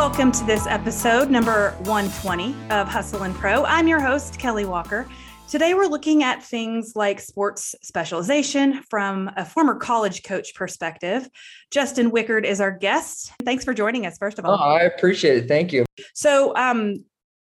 [0.00, 3.66] welcome to this episode, number 120 of Hustle and Pro.
[3.66, 5.06] I'm your host, Kelly Walker.
[5.46, 11.28] Today, we're looking at things like sports specialization from a former college coach perspective.
[11.70, 13.30] Justin Wickard is our guest.
[13.44, 14.52] Thanks for joining us, first of all.
[14.58, 15.48] Oh, I appreciate it.
[15.48, 15.84] Thank you.
[16.14, 17.04] So, um,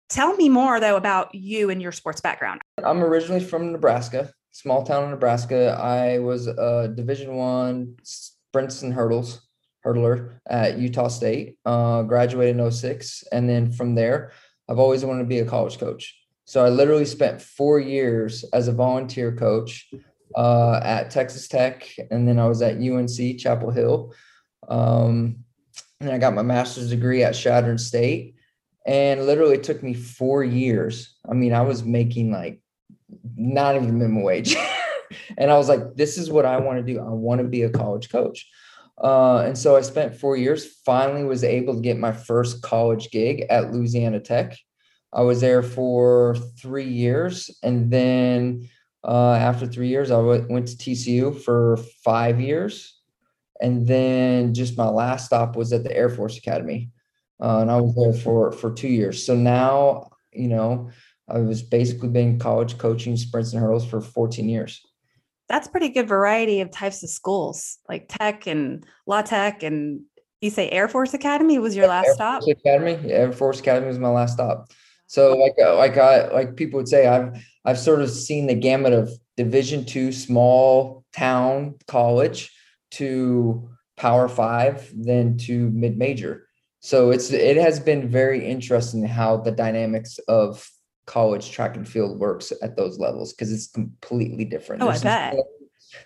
[0.08, 2.60] tell me more, though, about you and your sports background.
[2.84, 5.76] I'm originally from Nebraska, small town in Nebraska.
[5.82, 9.43] I was a Division One sprints and hurdles
[9.84, 13.24] hurdler at Utah State, uh, graduated in 06.
[13.32, 14.32] And then from there,
[14.68, 16.16] I've always wanted to be a college coach.
[16.46, 19.90] So I literally spent four years as a volunteer coach
[20.36, 24.14] uh, at Texas Tech, and then I was at UNC Chapel Hill.
[24.68, 25.44] Um,
[26.00, 28.34] and I got my master's degree at Chadron State.
[28.86, 31.16] And literally, it took me four years.
[31.28, 32.60] I mean, I was making like
[33.36, 34.56] not even minimum wage.
[35.38, 37.00] and I was like, this is what I want to do.
[37.00, 38.46] I want to be a college coach.
[39.02, 43.10] Uh, and so I spent four years, finally was able to get my first college
[43.10, 44.56] gig at Louisiana Tech.
[45.12, 47.50] I was there for three years.
[47.62, 48.68] And then
[49.02, 52.98] uh, after three years, I w- went to TCU for five years.
[53.60, 56.90] And then just my last stop was at the Air Force Academy.
[57.42, 59.24] Uh, and I was there for, for two years.
[59.24, 60.90] So now, you know,
[61.28, 64.80] I was basically been college coaching sprints and hurdles for 14 years
[65.48, 70.02] that's pretty good variety of types of schools like tech and La Tech and
[70.40, 72.42] you say air force academy was your last air stop?
[72.42, 74.70] Force academy air force academy was my last stop.
[75.06, 78.54] So like uh, like i like people would say i've i've sort of seen the
[78.54, 82.50] gamut of division two small town college
[82.92, 86.46] to power five then to mid major.
[86.80, 90.68] So it's it has been very interesting how the dynamics of
[91.06, 94.82] college track and field works at those levels because it's completely different.
[94.82, 95.36] Oh, there's I bet.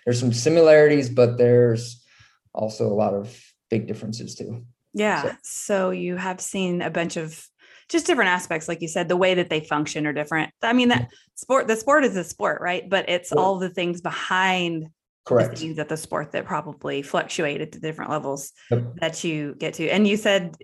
[0.05, 2.05] There's some similarities, but there's
[2.53, 3.35] also a lot of
[3.69, 4.65] big differences too.
[4.93, 5.23] Yeah.
[5.23, 7.43] So, so you have seen a bunch of
[7.87, 10.51] just different aspects, like you said, the way that they function are different.
[10.61, 12.87] I mean, that sport, the sport is a sport, right?
[12.87, 14.89] But it's all the things behind
[15.25, 18.83] correct the things at the sport that probably fluctuate at the different levels yep.
[18.95, 19.87] that you get to.
[19.89, 20.55] And you said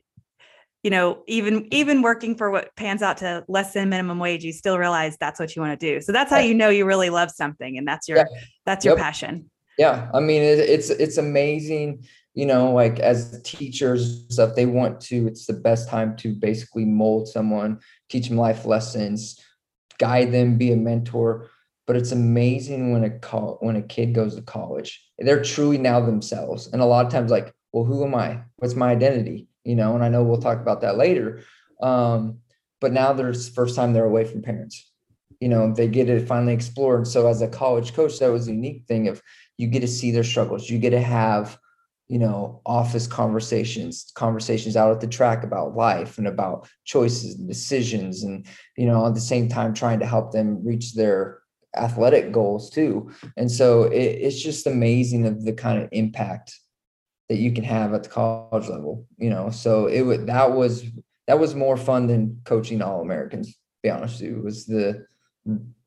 [0.85, 4.53] you know, even even working for what pans out to less than minimum wage, you
[4.53, 5.99] still realize that's what you want to do.
[5.99, 8.25] So that's how you know you really love something, and that's your yeah.
[8.67, 9.03] that's your yep.
[9.03, 9.49] passion.
[9.79, 12.05] Yeah, I mean, it, it's it's amazing.
[12.35, 15.25] You know, like as teachers stuff, they want to.
[15.25, 17.79] It's the best time to basically mold someone,
[18.09, 19.39] teach them life lessons,
[19.97, 21.49] guide them, be a mentor.
[21.87, 25.99] But it's amazing when a call when a kid goes to college, they're truly now
[25.99, 26.67] themselves.
[26.71, 28.41] And a lot of times, like, well, who am I?
[28.57, 29.47] What's my identity?
[29.65, 31.43] You know, and I know we'll talk about that later.
[31.81, 32.39] Um,
[32.79, 34.91] but now there's first time they're away from parents.
[35.41, 36.97] You know, they get to finally explore.
[36.97, 39.21] And so as a college coach, that was a unique thing of
[39.57, 40.69] you get to see their struggles.
[40.69, 41.57] You get to have,
[42.07, 47.47] you know, office conversations, conversations out at the track about life and about choices and
[47.49, 48.23] decisions.
[48.23, 48.45] And,
[48.77, 51.39] you know, at the same time trying to help them reach their
[51.75, 53.11] athletic goals too.
[53.35, 56.57] And so it, it's just amazing of the kind of impact
[57.29, 59.49] that you can have at the college level, you know.
[59.49, 60.83] So it would that was
[61.27, 64.37] that was more fun than coaching all Americans, to be honest with you.
[64.37, 65.05] It was the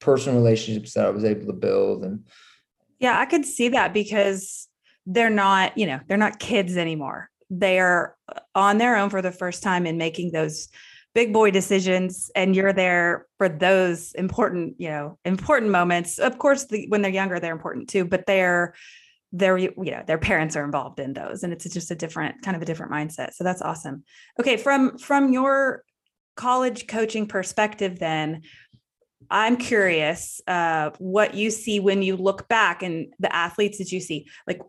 [0.00, 2.24] personal relationships that I was able to build and
[2.98, 4.68] yeah, I could see that because
[5.06, 7.30] they're not, you know, they're not kids anymore.
[7.48, 8.16] They're
[8.54, 10.68] on their own for the first time and making those
[11.14, 16.66] big boy decisions and you're there for those important you know important moments of course
[16.66, 18.74] the, when they're younger they're important too but they're
[19.32, 22.56] their you know their parents are involved in those and it's just a different kind
[22.56, 23.34] of a different mindset.
[23.34, 24.04] So that's awesome.
[24.40, 25.84] Okay from from your
[26.36, 28.42] college coaching perspective then
[29.28, 33.98] i'm curious uh, what you see when you look back and the athletes that you
[33.98, 34.60] see like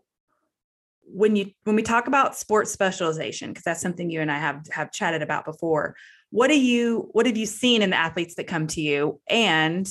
[1.04, 4.66] when you when we talk about sports specialization because that's something you and i have
[4.72, 5.94] have chatted about before
[6.30, 9.20] what do you what have you seen in the athletes that come to you?
[9.28, 9.88] And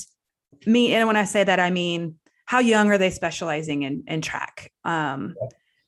[0.66, 2.16] me and when i say that i mean
[2.50, 4.72] how young are they specializing in in track?
[4.84, 5.36] Um,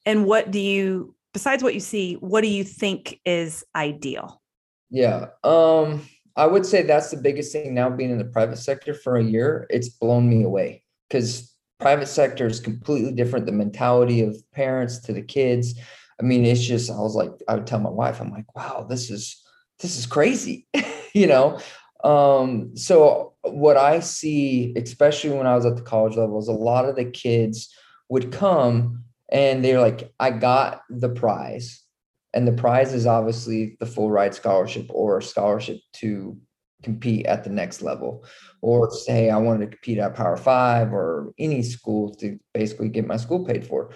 [0.06, 4.40] and what do you besides what you see what do you think is ideal?
[4.92, 8.94] Yeah um i would say that's the biggest thing now being in the private sector
[8.94, 14.22] for a year it's blown me away because private sector is completely different the mentality
[14.22, 15.80] of parents to the kids.
[16.20, 18.86] I mean it's just i was like i would tell my wife i'm like wow
[18.88, 19.42] this is
[19.80, 20.68] this is crazy
[21.14, 21.60] you know?
[22.04, 26.54] Um, so what I see, especially when I was at the college level, is a
[26.54, 27.74] lot of the kids
[28.10, 31.84] would come and they're like, I got the prize.
[32.34, 36.38] And the prize is obviously the full ride scholarship or a scholarship to
[36.84, 38.26] compete at the next level.
[38.62, 43.08] Or say I wanted to compete at Power Five or any school to basically get
[43.08, 43.94] my school paid for.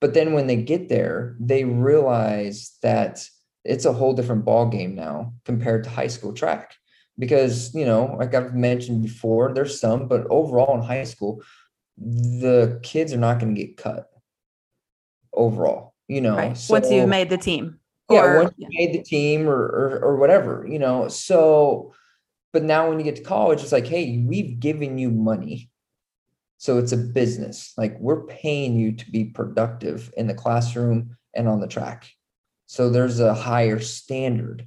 [0.00, 3.26] But then when they get there, they realize that
[3.64, 6.74] it's a whole different ball game now compared to high school track
[7.18, 11.42] because you know like i've mentioned before there's some but overall in high school
[11.96, 14.10] the kids are not going to get cut
[15.32, 16.56] overall you know right.
[16.56, 17.78] so, once you've made the team
[18.10, 18.86] yeah or, once you yeah.
[18.86, 21.92] made the team or, or or whatever you know so
[22.52, 25.70] but now when you get to college it's like hey we've given you money
[26.58, 31.48] so it's a business like we're paying you to be productive in the classroom and
[31.48, 32.10] on the track
[32.66, 34.66] so there's a higher standard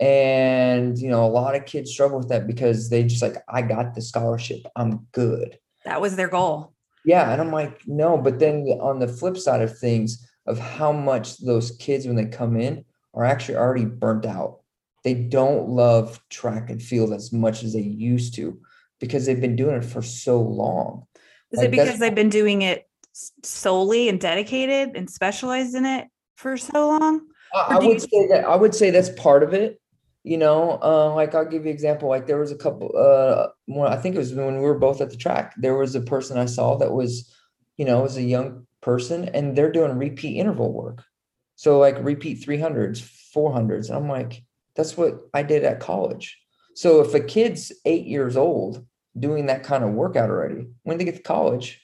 [0.00, 3.60] and you know a lot of kids struggle with that because they just like i
[3.62, 4.60] got the scholarship.
[4.74, 5.58] I'm good.
[5.84, 6.74] That was their goal.
[7.04, 10.92] Yeah and i'm like no but then on the flip side of things of how
[10.92, 14.60] much those kids when they come in are actually already burnt out.
[15.04, 18.60] They don't love track and field as much as they used to
[19.00, 21.06] because they've been doing it for so long.
[21.52, 22.86] Is like it because they've been doing it
[23.42, 27.22] solely and dedicated and specialized in it for so long?
[27.54, 29.80] I, I would you- say that I would say that's part of it
[30.22, 33.48] you know uh, like i'll give you an example like there was a couple uh
[33.88, 36.36] i think it was when we were both at the track there was a person
[36.36, 37.34] i saw that was
[37.78, 41.04] you know was a young person and they're doing repeat interval work.
[41.56, 44.42] So like repeat 300s 400s and i'm like
[44.74, 46.38] that's what i did at college.
[46.74, 48.86] So if a kid's eight years old
[49.18, 51.80] doing that kind of workout already when they get to college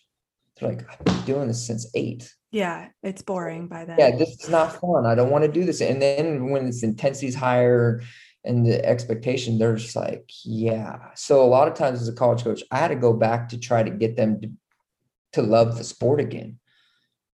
[0.57, 2.33] they're like i've been doing this since eight.
[2.51, 3.99] Yeah it's boring by then.
[3.99, 6.83] yeah this is not fun i don't want to do this and then when its
[6.83, 8.03] intensity is higher
[8.47, 11.11] and the expectation they're just like yeah.
[11.15, 13.59] So a lot of times as a college coach i had to go back to
[13.59, 14.51] try to get them to,
[15.33, 16.59] to love the sport again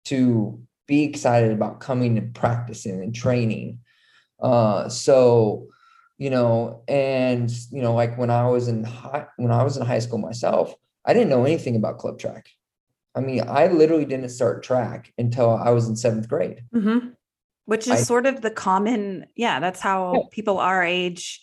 [0.06, 3.80] to be excited about coming and practicing and training.
[4.40, 5.66] Uh so
[6.18, 9.86] you know and you know like when i was in high when i was in
[9.86, 10.74] high school myself
[11.06, 12.48] i didn't know anything about club track.
[13.14, 16.62] I mean i literally didn't start track until i was in seventh grade.
[16.74, 17.08] Mm-hmm
[17.70, 20.20] which is I, sort of the common yeah that's how yeah.
[20.32, 21.40] people our age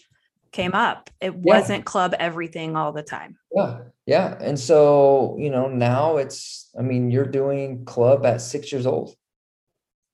[0.51, 5.69] came up it wasn't club everything all the time yeah yeah and so you know
[5.69, 9.15] now it's i mean you're doing club at six years old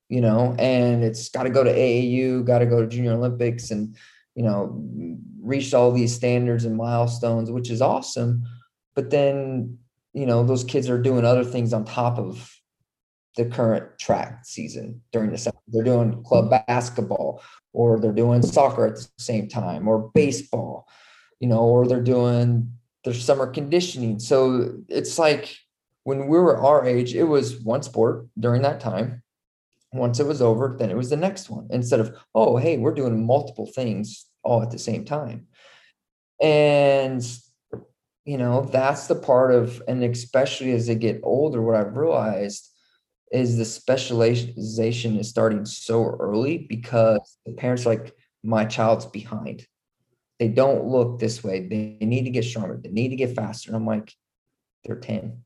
[0.08, 3.72] you know and it's got to go to aau got to go to junior olympics
[3.72, 3.96] and
[4.36, 4.80] you know
[5.42, 8.44] reached all these standards and milestones which is awesome
[8.94, 9.80] but then
[10.14, 12.54] you know those kids are doing other things on top of
[13.36, 15.53] the current track season during the summer.
[15.74, 17.42] They're doing club basketball
[17.74, 20.88] or they're doing soccer at the same time or baseball,
[21.40, 22.72] you know, or they're doing
[23.04, 24.20] their summer conditioning.
[24.20, 25.56] So it's like
[26.04, 29.24] when we were our age, it was one sport during that time.
[29.92, 32.94] Once it was over, then it was the next one instead of, oh, hey, we're
[32.94, 35.48] doing multiple things all at the same time.
[36.42, 37.24] And
[38.26, 42.70] you know, that's the part of, and especially as they get older, what I've realized
[43.34, 48.14] is the specialization is starting so early because the parents like
[48.44, 49.66] my child's behind.
[50.40, 51.68] They don't look this way.
[51.68, 52.80] They need to get stronger.
[52.82, 53.70] They need to get faster.
[53.70, 54.14] And i'm like
[54.84, 55.44] they're 10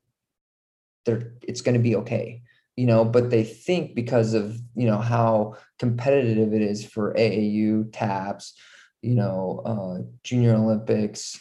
[1.04, 2.42] they're it's going to be okay
[2.76, 7.92] you know but they think because of you know how competitive it is for aau
[7.92, 8.54] tabs
[9.02, 11.40] you know uh, junior olympics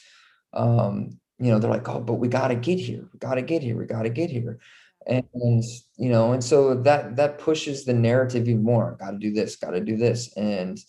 [0.53, 3.07] um, you know they're like oh but we got to get here.
[3.13, 3.77] We got to get here.
[3.77, 4.59] We got to get here
[5.07, 5.63] and
[5.97, 8.97] you know and so that that pushes the narrative even more.
[8.99, 10.35] Got to do this got to do this.
[10.35, 10.79] And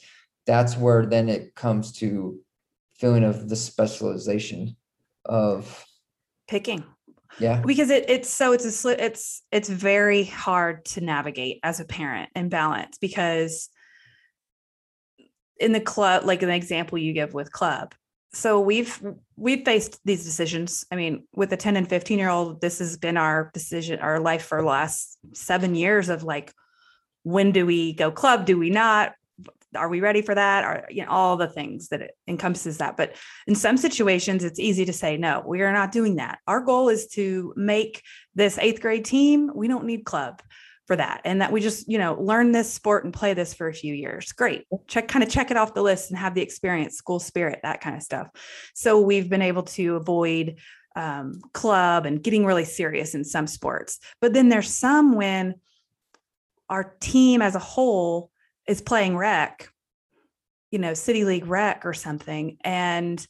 [0.46, 2.40] that's where then it comes to
[2.98, 4.76] feeling of the specialization
[5.24, 5.84] of
[6.48, 6.84] picking.
[7.38, 7.62] Yeah.
[7.64, 12.30] Because it, it's so it's a it's it's very hard to navigate as a parent
[12.34, 13.68] and balance because
[15.60, 17.94] in the club like an example you give with club
[18.32, 19.00] so we've
[19.36, 20.84] we've faced these decisions.
[20.90, 24.20] I mean with a 10 and 15 year old this has been our decision our
[24.20, 26.52] life for the last seven years of like
[27.22, 28.46] when do we go club?
[28.46, 29.14] Do we not?
[29.76, 30.64] Are we ready for that?
[30.64, 32.96] Are you know all the things that encompasses that.
[32.96, 33.16] But
[33.46, 36.38] in some situations it's easy to say no we are not doing that.
[36.46, 38.02] Our goal is to make
[38.34, 40.42] this eighth grade team we don't need club
[40.88, 43.68] for that and that we just you know learn this sport and play this for
[43.68, 44.32] a few years.
[44.32, 44.64] Great.
[44.88, 47.80] Check kind of check it off the list and have the experience school spirit that
[47.80, 48.28] kind of stuff.
[48.74, 50.56] So we've been able to avoid
[50.96, 55.54] um, club and getting really serious in some sports but then there's some when
[56.68, 58.32] our team as a whole
[58.66, 59.68] is playing rec
[60.72, 63.24] you know city league rec or something and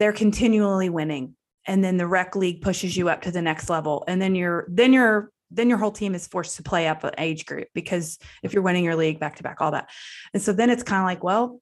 [0.00, 1.36] they're continually winning
[1.66, 4.66] and then the rec league pushes you up to the next level and then you're
[4.68, 8.18] then you're then your whole team is forced to play up an age group because
[8.42, 9.90] if you're winning your league back to back, all that.
[10.32, 11.60] And so then it's kind of like, well,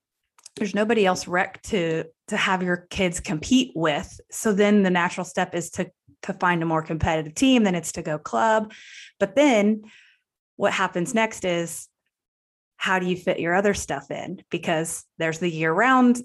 [0.57, 4.21] there's nobody else rec to to have your kids compete with.
[4.31, 5.91] So then the natural step is to
[6.23, 8.73] to find a more competitive team, then it's to go club.
[9.19, 9.83] But then
[10.57, 11.89] what happens next is
[12.77, 14.43] how do you fit your other stuff in?
[14.51, 16.21] Because there's the year round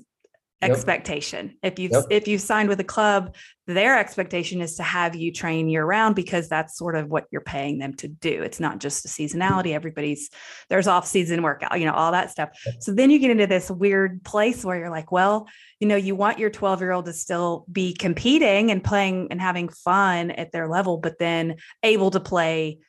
[0.67, 0.77] Yep.
[0.77, 1.57] expectation.
[1.63, 2.05] If you've Yep.
[2.09, 3.35] if you've signed with a club,
[3.67, 7.41] their expectation is to have you train year round because that's sort of what you're
[7.41, 8.43] paying them to do.
[8.43, 9.67] It's not just a seasonality.
[9.67, 9.75] Mm-hmm.
[9.75, 10.29] Everybody's
[10.69, 12.49] there's off season workout, you know, all that stuff.
[12.79, 15.47] So then you get into this weird place where you're like, well,
[15.79, 19.41] you know, you want your 12 year old to still be competing and playing and
[19.41, 22.79] having fun at their level, but then able to play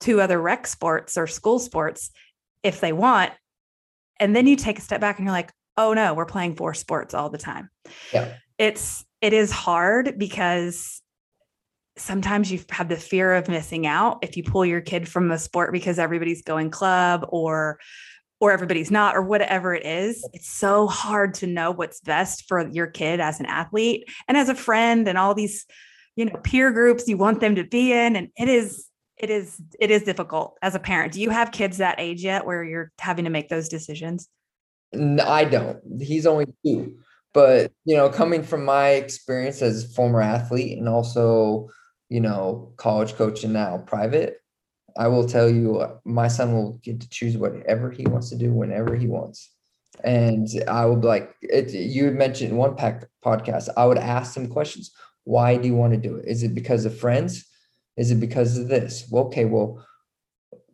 [0.00, 2.10] two other rec sports or school sports
[2.62, 3.32] if they want.
[4.18, 6.74] And then you take a step back and you're like, oh no, we're playing four
[6.74, 7.70] sports all the time.
[8.12, 8.34] Yeah.
[8.58, 11.02] It's it is hard because
[11.96, 15.38] sometimes you have the fear of missing out if you pull your kid from a
[15.38, 17.78] sport because everybody's going club or
[18.38, 22.68] or everybody's not or whatever it is it's so hard to know what's best for
[22.68, 25.64] your kid as an athlete and as a friend and all these
[26.16, 29.58] you know peer groups you want them to be in and it is it is
[29.80, 32.92] it is difficult as a parent do you have kids that age yet where you're
[32.98, 34.28] having to make those decisions
[35.20, 35.80] I don't.
[36.00, 36.98] He's only two.
[37.32, 41.68] But, you know, coming from my experience as a former athlete and also,
[42.08, 44.38] you know, college coach and now private,
[44.96, 48.36] I will tell you, uh, my son will get to choose whatever he wants to
[48.36, 49.52] do whenever he wants.
[50.02, 54.92] And I be like, it, you mentioned one pack podcast, I would ask him questions.
[55.24, 56.26] Why do you want to do it?
[56.26, 57.44] Is it because of friends?
[57.96, 59.06] Is it because of this?
[59.10, 59.84] Well, okay, well,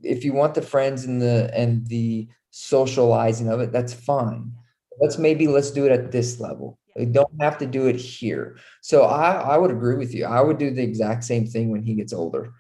[0.03, 4.53] if you want the friends and the and the socializing of it, that's fine.
[5.01, 6.79] Let's maybe let's do it at this level.
[6.95, 8.59] We don't have to do it here.
[8.83, 10.27] So I I would agree with you.
[10.27, 12.53] I would do the exact same thing when he gets older,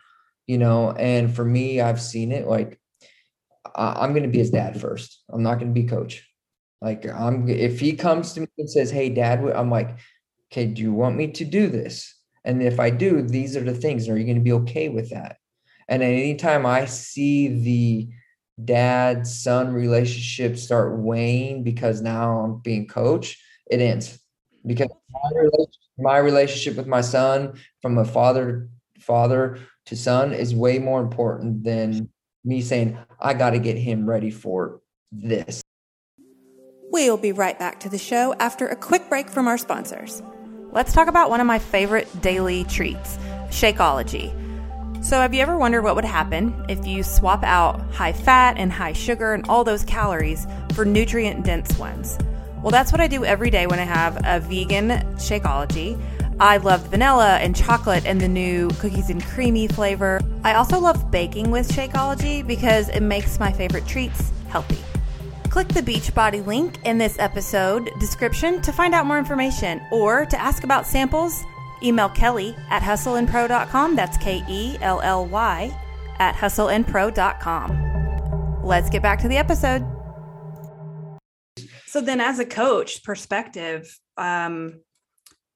[0.47, 0.93] you know.
[0.93, 2.47] And for me, I've seen it.
[2.49, 2.81] Like
[3.75, 5.23] I, I'm going to be his dad first.
[5.31, 6.27] I'm not going to be coach.
[6.81, 9.99] Like I'm if he comes to me and says, "Hey, dad," I'm like,
[10.51, 13.75] "Okay, do you want me to do this?" And if I do, these are the
[13.75, 14.09] things.
[14.09, 15.37] Are you going to be okay with that?
[15.89, 18.09] And anytime I see the
[18.63, 24.19] dad son relationship start weighing because now I'm being coach, it ends
[24.67, 28.69] because my relationship, my relationship with my son from a father
[28.99, 32.09] father to son is way more important than
[32.45, 34.81] me saying I got to get him ready for
[35.11, 35.63] this.
[36.91, 40.23] We'll be right back to the show after a quick break from our sponsors.
[40.73, 43.17] Let's talk about one of my favorite daily treats,
[43.49, 44.52] Shakeology.
[45.03, 48.73] So, have you ever wondered what would happen if you swap out high fat and
[48.73, 52.17] high sugar and all those calories for nutrient dense ones?
[52.63, 56.01] Well, that's what I do every day when I have a vegan Shakeology.
[56.39, 60.21] I love vanilla and chocolate and the new cookies and creamy flavor.
[60.45, 64.79] I also love baking with Shakeology because it makes my favorite treats healthy.
[65.51, 70.41] Click the Beachbody link in this episode description to find out more information or to
[70.41, 71.43] ask about samples.
[71.83, 73.97] Email Kelly at hustleandpro.com.
[73.97, 75.77] That's K E L L Y
[76.19, 78.61] at hustleandpro.com.
[78.62, 79.87] Let's get back to the episode.
[81.87, 84.81] So, then as a coach perspective, um,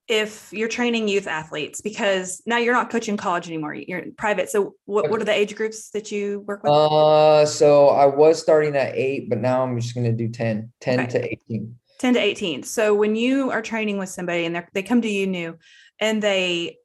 [0.09, 4.51] if you're training youth athletes, because now you're not coaching college anymore, you're private.
[4.51, 6.73] So, what, what are the age groups that you work with?
[6.73, 10.73] Uh, so I was starting at eight, but now I'm just going to do 10,
[10.81, 11.09] 10 Okay.
[11.09, 11.77] to 18.
[11.99, 12.63] 10 to 18.
[12.63, 15.57] So when you are training with somebody and they they come to you new
[16.01, 16.77] and they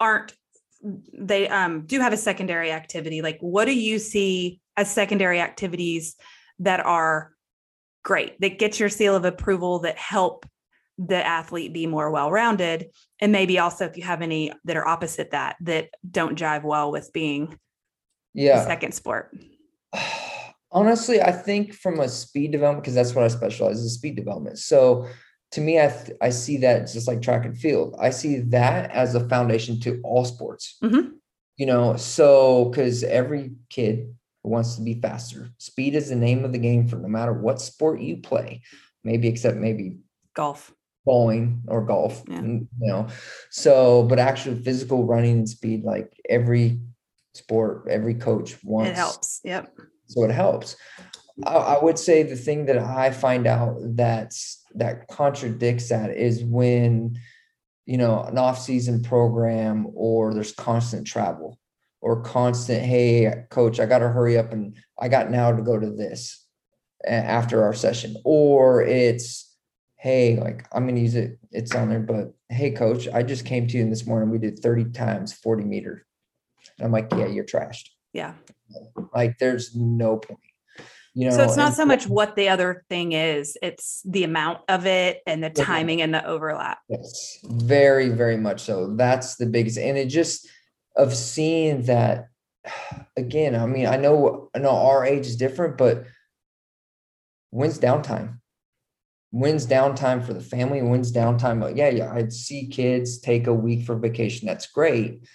[0.00, 0.32] aren't
[1.12, 6.16] they um do have a secondary activity, like what do you see as secondary activities
[6.60, 7.32] that are
[8.04, 10.46] great that get your seal of approval that help
[10.98, 12.86] the athlete be more well-rounded
[13.20, 16.90] and maybe also if you have any that are opposite that that don't jive well
[16.90, 17.58] with being
[18.34, 18.64] Yeah.
[18.64, 19.36] second sport.
[20.70, 24.58] Honestly, I think from a speed development, because that's what I specialize in speed development.
[24.58, 25.06] So
[25.52, 27.96] to me, I th- I see that just like track and field.
[27.98, 30.76] I see that as a foundation to all sports.
[30.82, 31.12] Mhm.
[31.56, 34.14] You know, so because every kid
[34.44, 35.50] wants to be faster.
[35.58, 38.62] Speed is the name of the game for no matter what sport you play,
[39.04, 39.98] maybe except maybe
[40.34, 40.72] Golf.
[41.04, 42.42] bowling or golf Yeah.
[42.42, 43.08] you know
[43.50, 46.80] so but actually physical running and speed like every
[47.34, 49.40] sport every coach wants It helps.
[49.44, 49.72] Yep.
[50.06, 50.76] so it helps
[51.44, 56.42] I, I would say the thing that i find out that's that contradicts that is
[56.44, 57.18] when
[57.86, 61.58] you know an off-season program or there's constant travel
[62.00, 65.78] or constant hey coach i got to hurry up and i got now to go
[65.78, 66.44] to this
[67.06, 68.16] after our session.
[68.24, 69.56] Or it's
[69.96, 73.44] hey like i'm going to use it it's on there but hey coach i just
[73.44, 76.06] came to you this morning we did 30 times 40 meter.
[76.78, 77.88] And i'm like yeah you're trashed.
[78.12, 78.34] Yeah.
[79.14, 80.40] like there's no point
[81.18, 84.60] you know So it's not so much what the other thing is, it's the amount
[84.68, 86.78] of it and the timing and the overlap.
[86.88, 88.94] Yes, very, very much so.
[88.94, 90.48] That's the biggest, and it just
[90.94, 92.28] of seeing that
[93.16, 93.56] again.
[93.56, 96.04] I mean, I know, I know our age is different, but
[97.50, 98.38] when's downtime?
[99.32, 100.82] When's downtime for the family?
[100.82, 101.76] When's downtime?
[101.76, 104.46] Yeah, yeah, I'd see kids take a week for vacation.
[104.46, 105.26] That's great.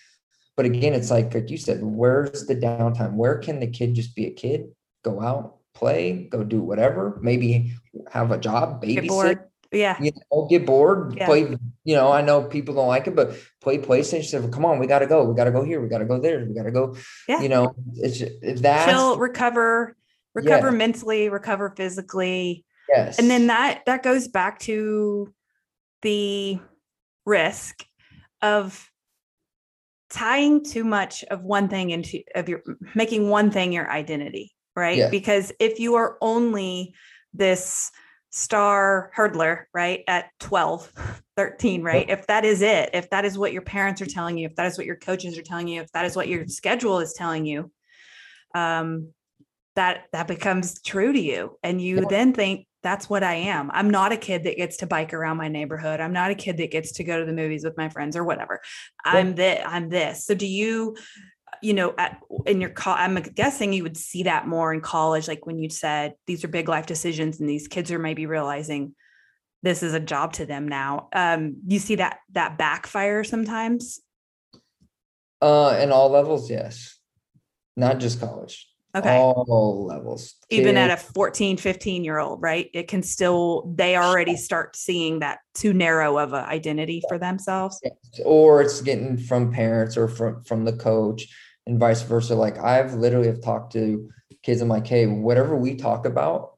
[0.56, 3.16] But again, it's like, like you said, where's the downtime?
[3.16, 4.68] Where can the kid just be a kid,
[5.04, 7.74] go out, play, go do whatever, maybe
[8.12, 9.40] have a job, babysit.
[9.72, 9.98] Yeah.
[10.00, 11.26] you know, get bored, Yeah.
[11.26, 14.52] play, you know, I know people don't like it, but play PlayStation.
[14.54, 15.24] Come on, we gotta go.
[15.24, 15.82] We gotta go here.
[15.82, 16.46] We gotta go there.
[16.46, 16.96] We gotta go.
[17.28, 17.42] Yeah.
[17.42, 18.22] You know, it's
[18.62, 19.96] that's Chill, recover,
[20.36, 20.76] recover Yeah.
[20.78, 22.66] mentally, recover physically.
[22.88, 23.18] yes.
[23.18, 25.34] and then that that goes back to
[26.04, 26.60] the
[27.26, 27.84] risk
[28.44, 28.92] of
[30.12, 32.62] tying too much of one thing into of your
[32.94, 34.98] making one thing your identity right?
[34.98, 35.10] Yeah.
[35.10, 36.94] because if you are only
[37.34, 37.92] this
[38.30, 40.92] star hurdler right at 12
[41.38, 42.10] 13 right?
[42.10, 44.66] If that is it if that is what your parents are telling you if that
[44.66, 47.46] is what your coaches are telling you if that is what your schedule is telling
[47.46, 47.72] you
[48.56, 49.14] um
[49.76, 51.58] that that becomes true to you.
[51.64, 52.06] And you Yeah.
[52.10, 53.72] then think that's what i am.
[53.74, 56.00] I'm not a kid that gets to bike around my neighborhood.
[56.02, 58.24] I'm not a kid that gets to go to the movies with my friends or
[58.24, 58.60] whatever.
[59.06, 60.26] I'm that i'm this.
[60.26, 60.96] So do you
[61.62, 65.28] you know at in your call i'm guessing you would see that more in college
[65.28, 68.96] like when you said these are big life decisions and these kids are maybe realizing
[69.62, 74.02] this is a job to them now um you see that that backfire sometimes
[75.44, 76.98] uh in all levels, yes.
[77.76, 78.73] Not just college.
[78.96, 80.36] Okay All levels.
[80.50, 85.20] even at a 14 15 year old right it can still they already start seeing
[85.20, 87.82] that too narrow of an identity for themselves
[88.24, 91.28] or it's getting from parents or from from the coach
[91.66, 92.36] and vice versa.
[92.36, 94.10] Like I've literally have talked to
[94.42, 94.62] kids.
[94.62, 96.58] I'm like, hey, whatever we talk about,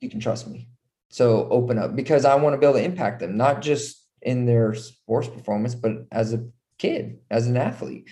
[0.00, 0.68] you can trust me.
[1.10, 4.46] So open up because I want to be able to impact them, not just in
[4.46, 6.46] their sports performance, but as a
[6.78, 8.08] kid, as an athlete.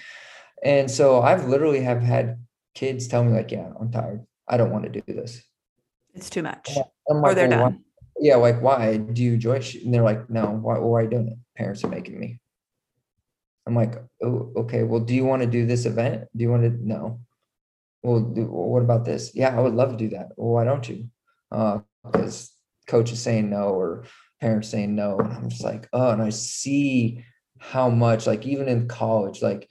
[0.62, 2.38] And so I've literally have had
[2.74, 4.24] kids tell me like, yeah, I'm tired.
[4.48, 5.42] I don't want to do this.
[6.14, 6.70] it's too much
[7.08, 7.84] I'm or they're "Well, why- done
[8.20, 9.60] yeah, like why do you enjoy?
[9.84, 11.38] And they're like, no, why, why are you doing it?
[11.56, 12.38] Parents are making me.
[13.66, 14.82] I'm like, oh, okay.
[14.82, 16.24] Well, do you want to do this event?
[16.36, 16.70] Do you want to?
[16.86, 17.20] No.
[18.02, 19.32] Well, do, well, what about this?
[19.34, 20.28] Yeah, I would love to do that.
[20.36, 21.08] Well, why don't you?
[21.50, 22.52] Uh, because
[22.86, 24.04] coach is saying no or
[24.40, 25.18] parents saying no.
[25.18, 27.24] And I'm just like, oh, and I see
[27.58, 29.68] how much, like, even in college, like,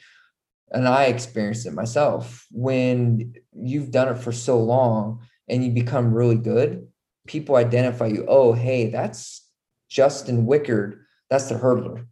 [0.72, 6.14] and I experienced it myself when you've done it for so long and you become
[6.14, 6.88] really good,
[7.28, 8.26] people identify you.
[8.28, 9.48] Oh, hey, that's
[9.90, 11.00] Justin Wickard.
[11.30, 12.06] That's the hurdler.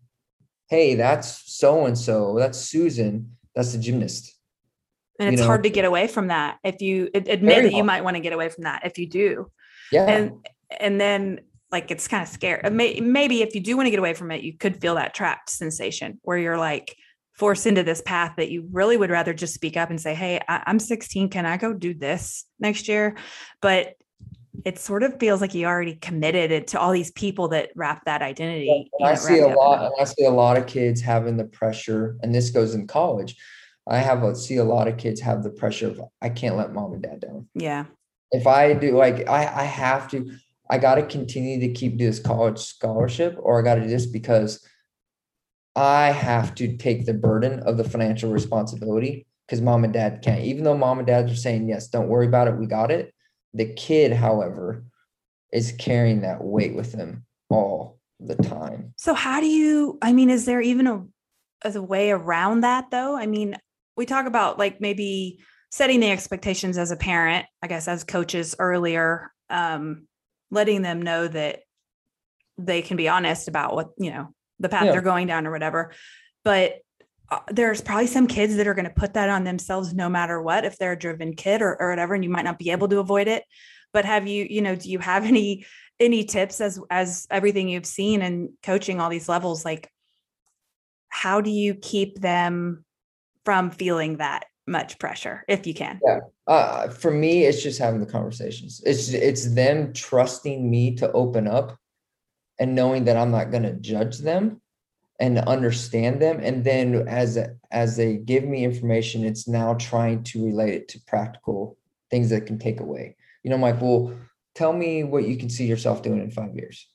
[0.70, 2.36] Hey, that's so and so.
[2.38, 3.36] That's Susan.
[3.56, 4.36] That's the gymnast.
[5.20, 7.70] and you it's know- hard to get away from that if you admit Very that
[7.72, 7.86] you hard.
[7.88, 9.52] might want to get away from that if you do
[9.92, 10.06] Yeah.
[10.06, 10.32] and
[10.80, 11.42] and then
[11.72, 14.42] like it's kind of scary maybe if you do want to get away from it
[14.44, 16.96] you could feel that trapped sensation where you're like
[17.40, 20.40] forced into this path that you really would rather just speak up and say hey
[20.48, 23.16] I, i'm 16 can i go do this next year
[23.62, 23.96] but
[24.66, 28.04] it sort of feels like you already committed it to all these people that wrap
[28.06, 30.68] that identity And I see a wrapped up in lot, I see a lot of
[30.68, 33.36] kids having the pressure, and this goes in college.
[33.88, 36.74] I have a, see a lot of kids have the pressure of I can't let
[36.74, 37.48] mom and dad down.
[37.56, 37.86] yeah
[38.32, 40.32] If I do, like I, I have to,
[40.70, 44.06] I got to continue to keep this college scholarship, or I got to do this
[44.06, 44.68] because
[45.80, 50.44] I have to take the burden of the financial responsibility because mom and dad can't.
[50.44, 53.14] Even though mom and dad are saying yes, don't worry about it, we got it.
[53.54, 54.84] The kid, however,
[55.54, 58.94] is carrying that weight with them all the time.
[58.98, 61.06] So how do you I mean is there even a
[61.64, 63.16] a way around that though?
[63.16, 63.56] I mean,
[63.96, 65.40] we talk about like maybe
[65.72, 70.08] setting the expectations as a parent, I guess as coaches earlier, um
[70.52, 71.62] letting them know that
[72.58, 74.92] they can be honest about what, you know, the path Yeah.
[74.94, 75.92] they're going down or whatever.
[76.44, 76.80] But
[77.32, 80.42] uh, there's probably some kids that are going to put that on themselves no matter
[80.42, 82.88] what if they're a driven kid or, or whatever and you might not be able
[82.88, 83.44] to avoid it
[83.94, 85.64] but have you you know do you have any
[86.00, 89.92] any tips as as everything you've seen and coaching all these levels like
[91.10, 92.84] how do you keep them
[93.46, 96.00] from feeling that much pressure if you can
[96.50, 98.82] uh, for me, it's just having the conversations.
[98.84, 101.78] It's it's them trusting me to open up
[102.60, 104.62] and knowing that I'm not going to judge them
[105.20, 106.40] and understand them.
[106.42, 107.38] And then as
[107.72, 111.78] as they give me information, it's now trying to relate it to practical
[112.12, 113.16] things that can take away.
[113.44, 114.14] You know, I'm well,
[114.56, 116.88] tell me what you can see yourself doing in five years.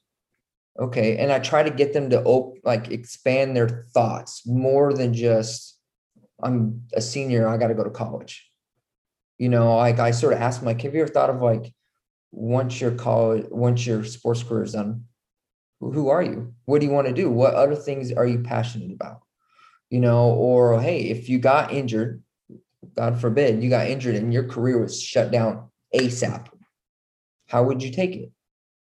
[0.79, 5.15] Okay, and I try to get them to op- like expand their thoughts more than
[5.15, 5.79] just
[6.43, 8.51] I'm a senior, I got to go to college
[9.39, 11.73] you know, like I sort of ask them, like, have you ever thought of like,
[12.31, 15.05] once your college, once your sports career is done,
[15.81, 16.55] who are you?
[16.65, 17.31] What do you want to do?
[17.31, 19.21] What other things are you passionate about?
[19.91, 22.23] You know, or hey, if you got injured,
[22.97, 26.49] God forbid, you got injured and your career was shut down ASAP.
[27.49, 28.31] how would you take it?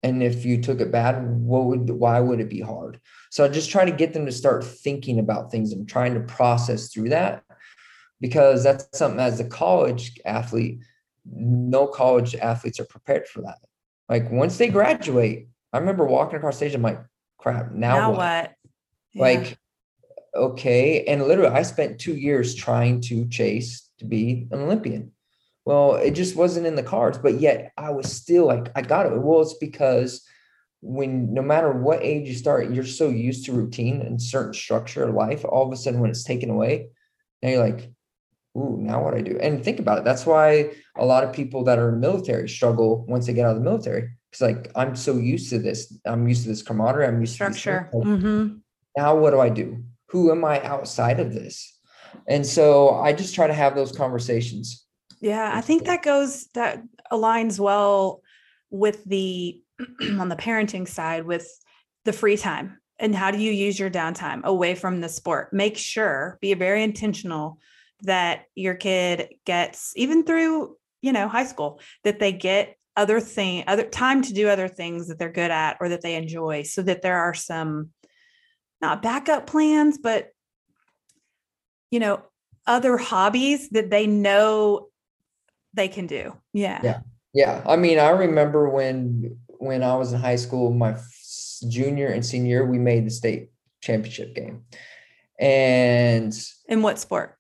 [0.04, 3.00] And if you took it bad, what would why would it be hard?
[3.32, 6.20] So I just try to get them to start thinking about things and trying to
[6.20, 7.44] process through that
[8.20, 10.80] because that's something as a college athlete,
[11.26, 13.58] no college athletes are prepared for that.
[14.10, 17.02] Like once they graduate, I remember walking across stage, I'm like,
[17.38, 18.18] crap, now, now what?
[18.20, 18.56] what?
[19.14, 19.22] Yeah.
[19.22, 19.58] Like,
[20.36, 21.04] okay.
[21.06, 25.12] And literally, I spent two years trying to chase to be an Olympian.
[25.66, 29.06] Well, it just wasn't in the cards, but yet I was still like, I got
[29.06, 29.18] it.
[29.18, 30.26] Well, it's because
[30.82, 35.06] when no matter what age you start, you're so used to routine and certain structure
[35.06, 35.46] of life.
[35.46, 36.90] All of a sudden, when it's taken away,
[37.42, 37.90] now you're like,
[38.58, 39.40] ooh, now what I do?
[39.42, 40.04] And think about it.
[40.04, 43.46] That's why a lot of people that are in the military struggle once they get
[43.46, 44.10] out of the military.
[44.34, 45.96] It's like I'm so used to this.
[46.06, 47.06] I'm used to this camaraderie.
[47.06, 47.88] I'm used structure.
[47.92, 48.56] to mm-hmm.
[48.98, 49.84] Now what do I do?
[50.08, 51.80] Who am I outside of this?
[52.28, 54.88] And so I just try to have those conversations.
[55.22, 58.24] Yeah, I think that goes that aligns well
[58.72, 59.62] with the
[60.20, 61.48] on the parenting side with
[62.04, 65.78] the free time and how do you use your downtime away from the sport make
[65.78, 67.60] sure be very intentional
[68.02, 73.64] that your kid gets even through you know high school that they get other thing
[73.68, 76.82] other time to do other things that they're good at or that they enjoy so
[76.82, 77.90] that there are some
[78.82, 80.30] not backup plans but
[81.90, 82.22] you know
[82.66, 84.88] other hobbies that they know
[85.74, 86.34] they can do.
[86.54, 86.80] Yeah.
[86.84, 87.00] Yeah.
[87.34, 87.64] Yeah.
[87.66, 90.96] I mean i remember when when i was in high school my
[91.68, 93.50] junior and senior we made the state
[93.82, 94.64] championship game.
[95.40, 96.34] And
[96.68, 97.38] in what sport?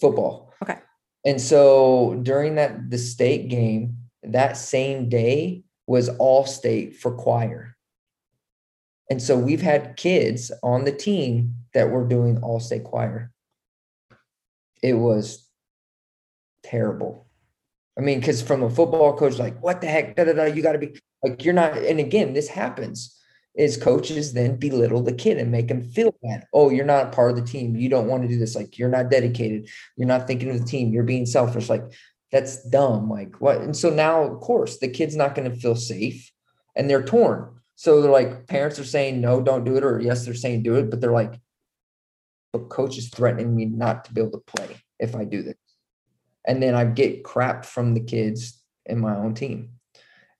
[0.00, 0.52] Football.
[0.62, 0.78] Okay.
[1.24, 7.76] And so during that the state game, that same day was all state for choir.
[9.10, 13.32] And so we've had kids on the team that were doing all state choir.
[14.82, 15.48] It was
[16.62, 17.26] terrible.
[17.98, 20.14] I mean, because from a football coach, like, what the heck?
[20.14, 21.76] Da, da, da, you got to be like, you're not.
[21.76, 23.18] And again, this happens
[23.58, 26.46] is coaches then belittle the kid and make him feel bad.
[26.54, 27.74] Oh, you're not a part of the team.
[27.74, 28.54] You don't want to do this.
[28.54, 29.68] Like you're not dedicated.
[29.96, 30.92] You're not thinking of the team.
[30.92, 31.68] You're being selfish.
[31.68, 31.82] Like
[32.30, 33.10] that's dumb.
[33.10, 33.60] Like what?
[33.60, 36.30] And so now, of course, the kid's not going to feel safe
[36.76, 37.54] and they're torn.
[37.76, 39.84] So they're like, parents are saying, no, don't do it.
[39.84, 40.90] Or yes, they're saying do it.
[40.90, 41.40] But they're like,
[42.52, 45.56] but coach is threatening me not to be able to play if I do this.
[46.46, 49.70] And then I get crap from the kids in my own team.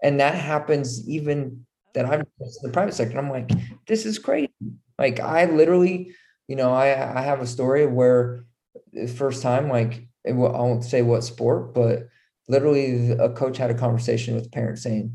[0.02, 2.26] And that happens even that I'm in
[2.62, 3.18] the private sector.
[3.18, 3.50] I'm like,
[3.86, 4.52] this is crazy.
[4.98, 6.12] Like I literally,
[6.46, 8.44] you know, I I have a story where
[8.92, 12.08] the first time, like I won't say what sport, but
[12.48, 15.14] literally a coach had a conversation with parents saying,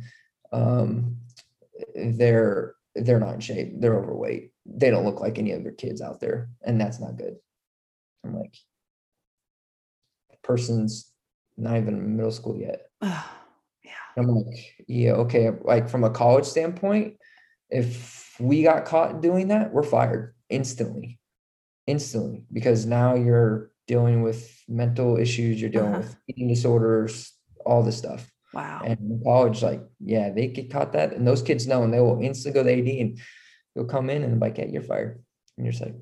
[0.52, 1.18] um,
[1.96, 6.20] they're they're not in shape, they're overweight, they don't look like any other kids out
[6.20, 7.36] there, and that's not good.
[8.24, 8.56] I'm like,
[10.44, 11.12] person's
[11.58, 12.88] not even in middle school yet.
[13.86, 13.92] Yeah.
[14.16, 15.52] I'm like, yeah, okay.
[15.62, 17.18] Like from a college standpoint,
[17.70, 21.20] if we got caught doing that, we're fired instantly,
[21.86, 26.00] instantly, because now you're dealing with mental issues, you're dealing uh-huh.
[26.00, 27.34] with eating disorders,
[27.66, 28.30] all this stuff.
[28.54, 28.82] Wow.
[28.86, 32.00] And in college, like, yeah, they get caught that, and those kids know, and they
[32.00, 33.20] will instantly go to AD, and
[33.76, 35.24] you'll come in and like, yeah, you're fired,
[35.58, 35.96] and you're like,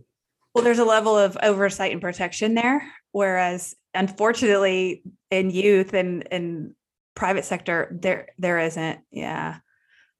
[0.53, 6.75] well, there's a level of oversight and protection there, whereas unfortunately in youth and in
[7.15, 9.57] private sector there there isn't yeah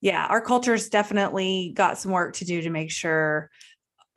[0.02, 3.50] yeah our culture's definitely got some work to do to make sure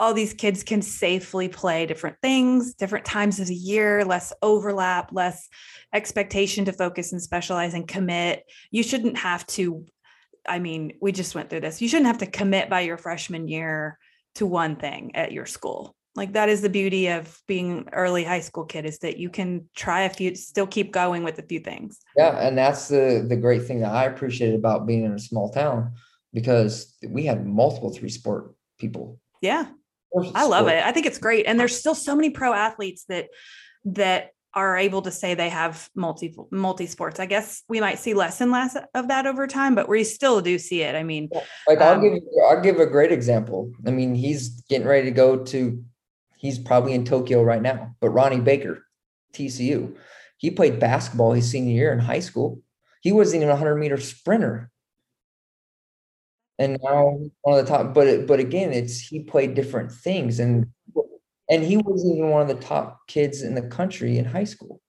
[0.01, 5.11] all these kids can safely play different things different times of the year less overlap
[5.13, 5.49] less
[5.95, 8.45] expectation to focus and specialize and commit.
[8.71, 9.87] You shouldn't have to
[10.47, 11.81] i mean we just went through this.
[11.81, 13.99] You shouldn't have to commit by your freshman year
[14.35, 15.95] to one thing at your school.
[16.17, 19.69] Like that is the beauty of being early high school kid is that you can
[19.75, 22.01] try a few still keep going with a few things.
[22.17, 25.51] Yeah and that's the the great thing that i appreciated about being in a small
[25.51, 25.93] town
[26.33, 29.21] because we had multiple three sport people.
[29.41, 29.67] Yeah
[30.35, 33.29] i love it i think it's great and there's still so many pro athletes that
[33.85, 37.19] that are able to say they have multi multi sports.
[37.19, 40.41] I guess we might see less and less of that over time, but we still
[40.41, 40.95] do see it.
[40.95, 41.29] I mean,
[41.67, 43.73] like I'll um, give I'll give a great example.
[43.85, 45.85] I mean, he's getting ready to go to
[46.45, 47.97] He's probably in Tokyo right now.
[48.03, 48.85] But Ronnie Baker,
[49.33, 49.97] TCU,
[50.37, 52.61] he played basketball his senior year in high school.
[53.01, 54.71] He wasn't even a 100 meter sprinter.
[56.59, 60.67] And now one of the top, but but again, it's he played different things, and
[61.51, 64.81] and he wasn't even one of the top kids in the country in high school.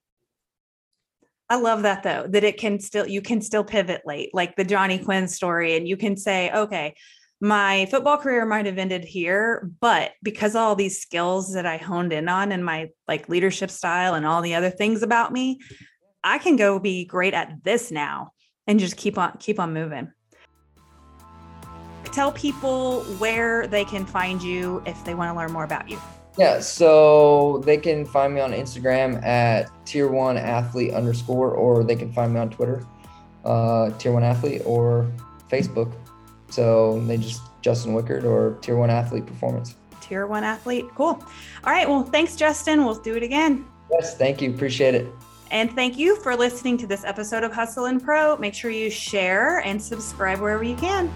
[1.49, 4.63] I love that though, that it can still you can still pivot late, like the
[4.63, 6.95] Johnny Quinn story, and you can say, okay,
[7.41, 12.13] my football career might have ended here, but because all these skills that I honed
[12.13, 15.59] in on and my like leadership style and all the other things about me,
[16.23, 18.31] I can go be great at this now.
[18.67, 20.11] and just keep on keep on moving
[22.15, 25.99] tell people where they can find you if they want to learn more about you
[26.37, 31.95] yeah, so they can find me on Instagram at tier one athlete underscore, or they
[31.95, 32.85] can find me on Twitter,
[33.45, 35.09] uh, tier one athlete, or
[35.49, 35.93] Facebook.
[36.49, 39.75] So they just Justin Wickard or tier one athlete performance.
[40.01, 40.85] Tier one athlete.
[40.95, 41.23] Cool.
[41.63, 41.87] All right.
[41.87, 42.85] Well, thanks, Justin.
[42.85, 43.65] We'll do it again.
[43.91, 44.53] Yes, thank you.
[44.53, 45.07] Appreciate it.
[45.51, 48.35] And thank you for listening to this episode of Hustle and Pro.
[48.37, 51.11] Make sure you share and subscribe wherever you can.